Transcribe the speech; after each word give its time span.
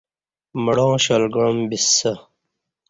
مڑاں 0.63 0.95
شال 1.03 1.23
گعام 1.33 1.57
بِسہ 1.69 2.11